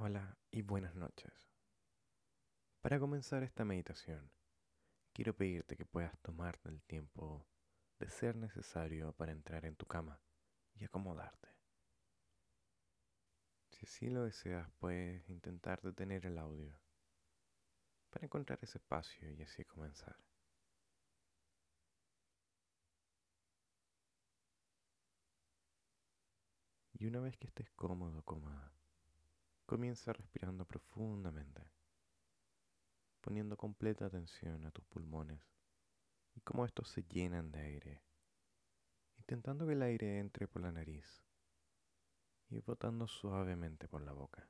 [0.00, 1.32] Hola y buenas noches.
[2.82, 4.30] Para comenzar esta meditación,
[5.12, 7.48] quiero pedirte que puedas tomarte el tiempo
[7.98, 10.20] de ser necesario para entrar en tu cama
[10.76, 11.48] y acomodarte.
[13.72, 16.78] Si así lo deseas, puedes intentar detener el audio
[18.10, 20.16] para encontrar ese espacio y así comenzar.
[26.92, 28.77] Y una vez que estés cómodo cómoda,
[29.68, 31.60] Comienza respirando profundamente,
[33.20, 35.42] poniendo completa atención a tus pulmones
[36.34, 38.02] y cómo estos se llenan de aire,
[39.18, 41.22] intentando que el aire entre por la nariz
[42.48, 44.48] y botando suavemente por la boca.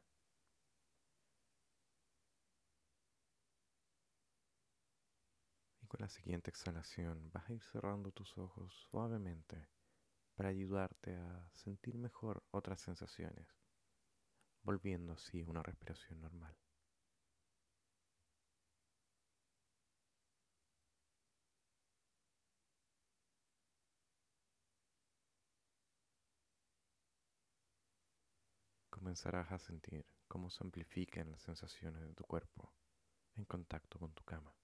[5.82, 9.66] Y con la siguiente exhalación vas a ir cerrando tus ojos suavemente
[10.36, 13.57] para ayudarte a sentir mejor otras sensaciones
[14.62, 16.56] volviendo así a una respiración normal.
[28.90, 32.72] Comenzarás a sentir cómo se amplifican las sensaciones de tu cuerpo
[33.36, 34.54] en contacto con tu cama,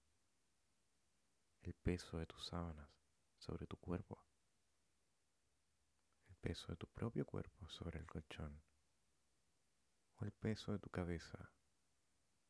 [1.61, 2.89] el peso de tus sábanas
[3.37, 4.23] sobre tu cuerpo,
[6.27, 8.61] el peso de tu propio cuerpo sobre el colchón
[10.19, 11.51] o el peso de tu cabeza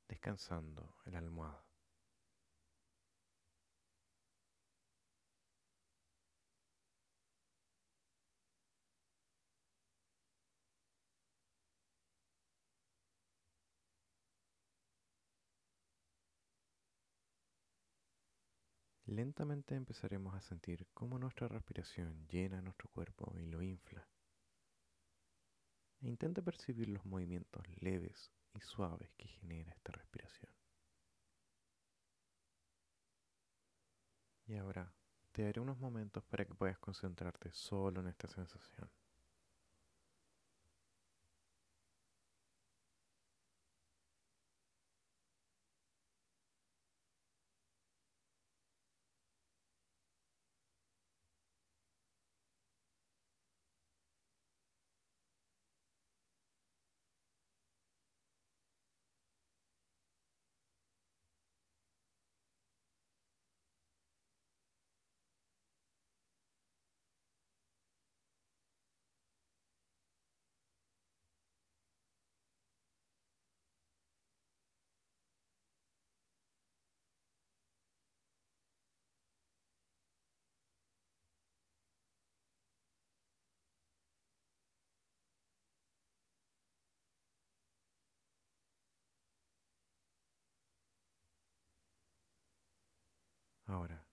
[0.08, 1.66] descansando en la almohada.
[19.08, 24.08] Lentamente empezaremos a sentir cómo nuestra respiración llena nuestro cuerpo y lo infla
[26.08, 30.52] intenta percibir los movimientos leves y suaves que genera esta respiración.
[34.48, 34.94] Y ahora
[35.32, 38.90] te daré unos momentos para que puedas concentrarte solo en esta sensación.
[93.68, 94.06] Ahora,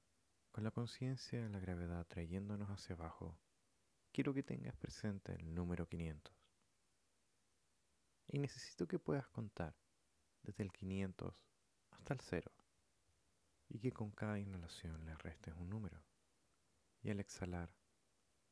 [0.51, 3.39] con la conciencia de la gravedad trayéndonos hacia abajo,
[4.11, 6.35] quiero que tengas presente el número 500.
[8.29, 9.77] Y necesito que puedas contar
[10.43, 11.35] desde el 500
[11.91, 12.51] hasta el 0
[13.69, 16.03] y que con cada inhalación le restes un número
[17.03, 17.75] y al exhalar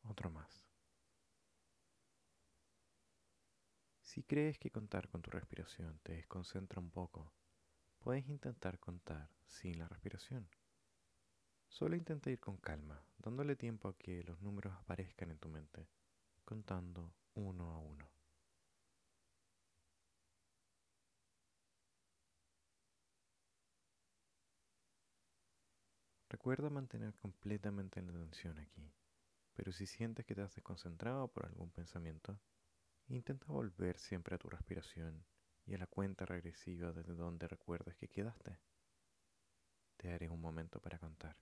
[0.03, 0.66] otro más.
[4.00, 7.33] Si crees que contar con tu respiración te desconcentra un poco,
[8.00, 10.49] puedes intentar contar sin la respiración
[11.71, 15.89] Solo intenta ir con calma, dándole tiempo a que los números aparezcan en tu mente,
[16.45, 18.11] contando uno a uno.
[26.29, 28.93] Recuerda mantener completamente la atención aquí,
[29.55, 32.39] pero si sientes que te has desconcentrado por algún pensamiento,
[33.09, 35.25] intenta volver siempre a tu respiración
[35.67, 38.59] y a la cuenta regresiva desde donde recuerdes que quedaste.
[39.97, 41.37] Te daré un momento para contar.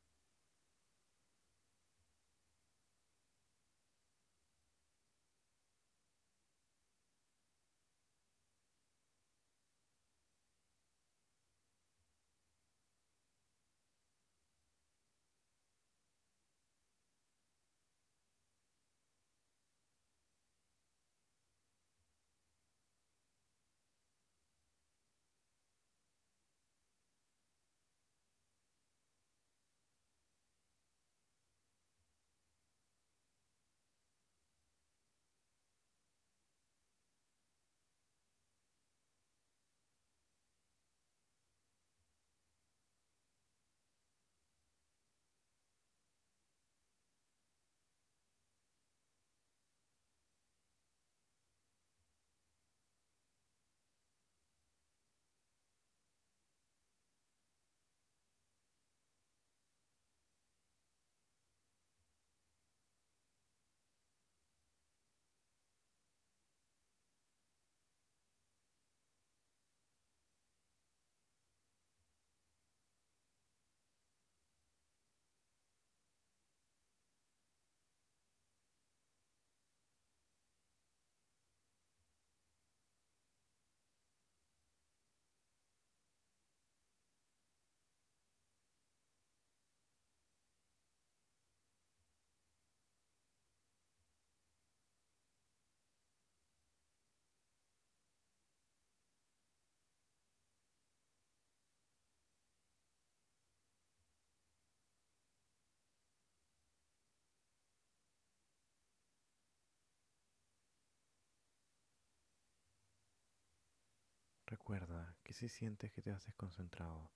[114.49, 117.13] Recuerda que si sientes que te has desconcentrado,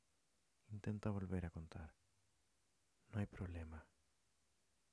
[0.69, 1.95] intenta volver a contar.
[3.09, 3.87] No hay problema.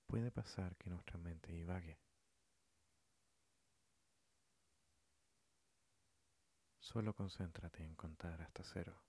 [0.07, 1.99] Puede pasar que nuestra mente divague.
[6.79, 9.03] Solo concéntrate en contar hasta cero,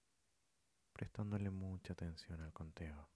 [0.92, 3.10] prestándole mucha atención al conteo,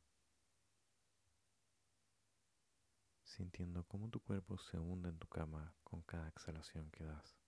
[3.25, 7.44] sintiendo cómo tu cuerpo se hunde en tu cama con cada exhalación que das,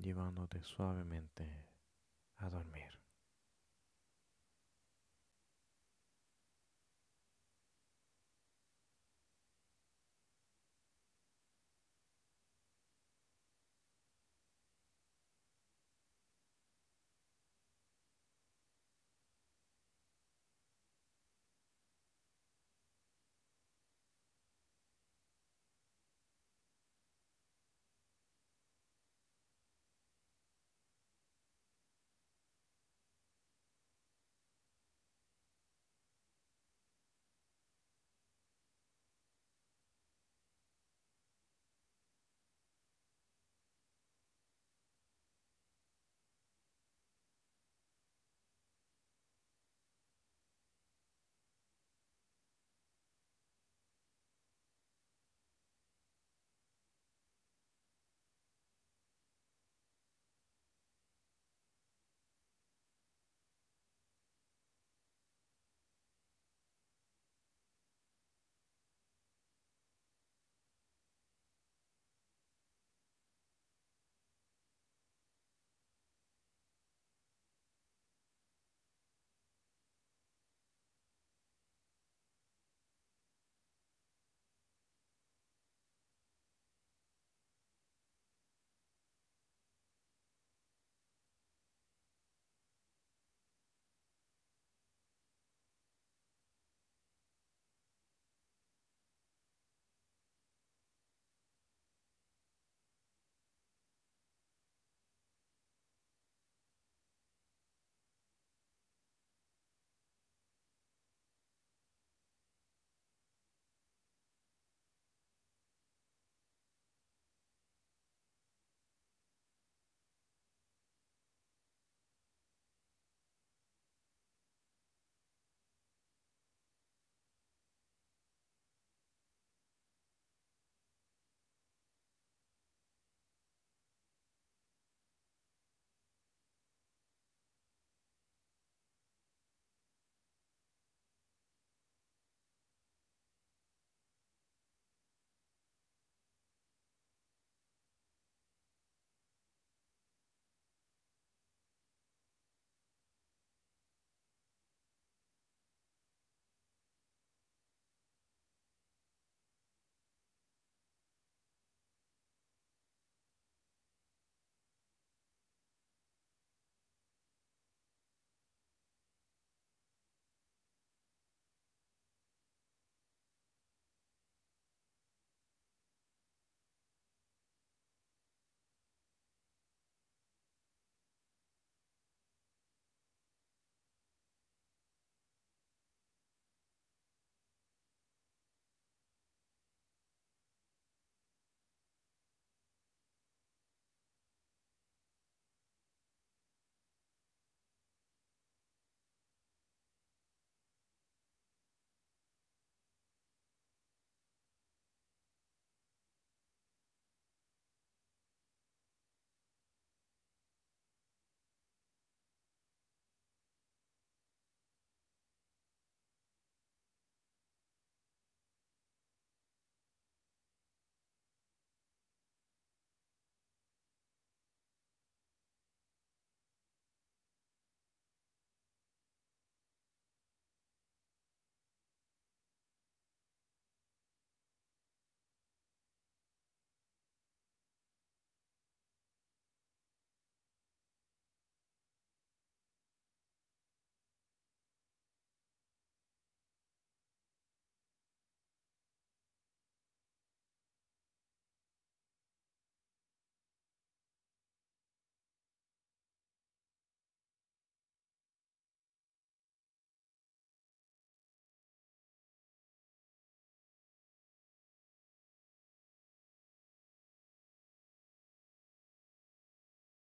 [0.00, 1.66] llevándote suavemente.